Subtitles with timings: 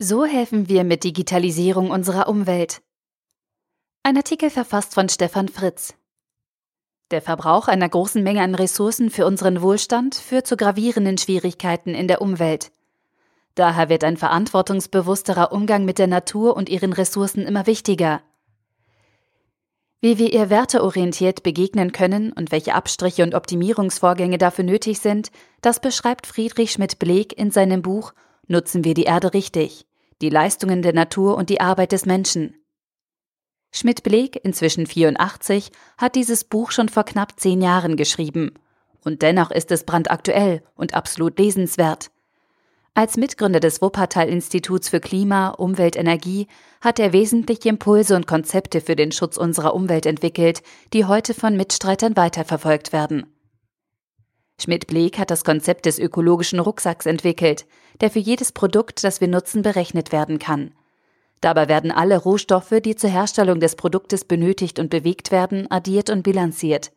[0.00, 2.82] So helfen wir mit Digitalisierung unserer Umwelt.
[4.04, 5.94] Ein Artikel verfasst von Stefan Fritz.
[7.10, 12.06] Der Verbrauch einer großen Menge an Ressourcen für unseren Wohlstand führt zu gravierenden Schwierigkeiten in
[12.06, 12.70] der Umwelt.
[13.56, 18.22] Daher wird ein verantwortungsbewussterer Umgang mit der Natur und ihren Ressourcen immer wichtiger.
[20.00, 25.80] Wie wir ihr werteorientiert begegnen können und welche Abstriche und Optimierungsvorgänge dafür nötig sind, das
[25.80, 28.12] beschreibt Friedrich Schmidt-Bleek in seinem Buch
[28.50, 29.87] Nutzen wir die Erde richtig
[30.20, 32.54] die Leistungen der Natur und die Arbeit des Menschen.
[33.70, 38.54] Schmidt-Bleek, inzwischen 84, hat dieses Buch schon vor knapp zehn Jahren geschrieben.
[39.04, 42.10] Und dennoch ist es brandaktuell und absolut lesenswert.
[42.94, 46.48] Als Mitgründer des Wuppertal-Instituts für Klima, Umwelt, Energie
[46.80, 51.56] hat er wesentliche Impulse und Konzepte für den Schutz unserer Umwelt entwickelt, die heute von
[51.56, 53.37] Mitstreitern weiterverfolgt werden.
[54.60, 57.66] Schmidt-Bleek hat das Konzept des ökologischen Rucksacks entwickelt,
[58.00, 60.72] der für jedes Produkt, das wir nutzen, berechnet werden kann.
[61.40, 66.22] Dabei werden alle Rohstoffe, die zur Herstellung des Produktes benötigt und bewegt werden, addiert und
[66.22, 66.90] bilanziert.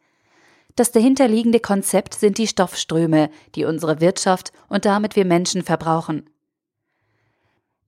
[0.76, 6.30] Das dahinterliegende Konzept sind die Stoffströme, die unsere Wirtschaft und damit wir Menschen verbrauchen.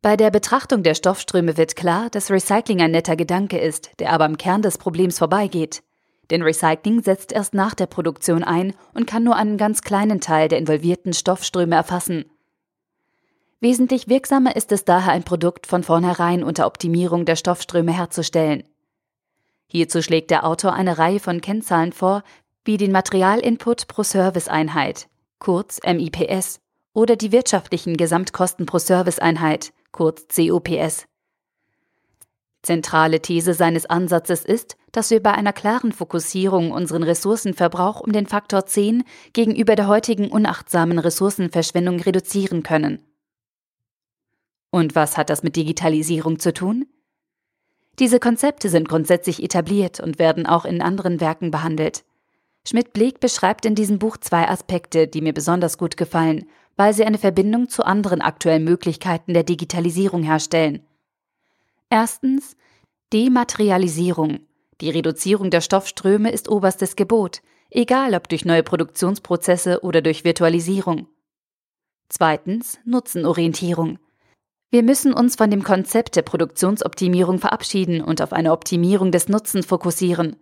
[0.02, 4.26] Bei der Betrachtung der Stoffströme wird klar, dass Recycling ein netter Gedanke ist, der aber
[4.26, 5.82] am Kern des Problems vorbeigeht.
[6.30, 10.48] Denn Recycling setzt erst nach der Produktion ein und kann nur einen ganz kleinen Teil
[10.48, 12.26] der involvierten Stoffströme erfassen.
[13.60, 18.64] Wesentlich wirksamer ist es daher, ein Produkt von vornherein unter Optimierung der Stoffströme herzustellen.
[19.68, 22.24] Hierzu schlägt der Autor eine Reihe von Kennzahlen vor,
[22.66, 25.08] wie den Materialinput pro Serviceeinheit,
[25.40, 26.60] kurz MIPS,
[26.94, 31.06] oder die wirtschaftlichen Gesamtkosten pro Serviceeinheit, kurz COPS.
[32.64, 38.26] Zentrale These seines Ansatzes ist, dass wir bei einer klaren Fokussierung unseren Ressourcenverbrauch um den
[38.26, 43.04] Faktor 10 gegenüber der heutigen unachtsamen Ressourcenverschwendung reduzieren können.
[44.72, 46.86] Und was hat das mit Digitalisierung zu tun?
[48.00, 52.06] Diese Konzepte sind grundsätzlich etabliert und werden auch in anderen Werken behandelt.
[52.66, 56.46] Schmidt-Bleek beschreibt in diesem Buch zwei Aspekte, die mir besonders gut gefallen,
[56.78, 60.86] weil sie eine Verbindung zu anderen aktuellen Möglichkeiten der Digitalisierung herstellen–
[61.94, 62.58] Erstens
[63.14, 64.40] Dematerialisierung.
[64.82, 71.06] Die Reduzierung der Stoffströme ist oberstes Gebot, egal ob durch neue Produktionsprozesse oder durch Virtualisierung.
[72.10, 74.00] Zweitens Nutzenorientierung.
[74.72, 79.68] Wir müssen uns von dem Konzept der Produktionsoptimierung verabschieden und auf eine Optimierung des Nutzens
[79.68, 80.38] fokussieren.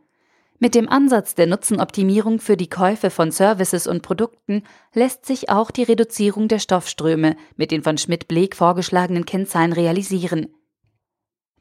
[0.57, 4.63] Mit dem Ansatz der Nutzenoptimierung für die Käufe von Services und Produkten
[4.93, 10.47] lässt sich auch die Reduzierung der Stoffströme mit den von Schmidt-Bleek vorgeschlagenen Kennzahlen realisieren.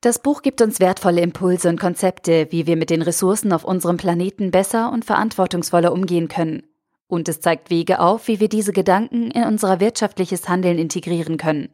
[0.02, 3.98] Das Buch gibt uns wertvolle Impulse und Konzepte, wie wir mit den Ressourcen auf unserem
[3.98, 6.62] Planeten besser und verantwortungsvoller umgehen können.
[7.06, 11.68] Und es zeigt Wege auf, wie wir diese Gedanken in unser wirtschaftliches Handeln integrieren können.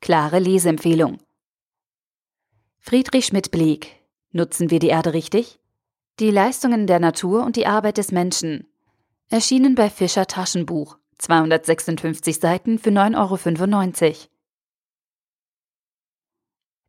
[0.00, 1.18] Klare Leseempfehlung.
[2.78, 3.90] Friedrich Schmidt-Bleek.
[4.30, 5.58] Nutzen wir die Erde richtig?
[6.20, 8.68] Die Leistungen der Natur und die Arbeit des Menschen.
[9.30, 10.98] Erschienen bei Fischer Taschenbuch.
[11.18, 14.33] 256 Seiten für 9,95 Euro.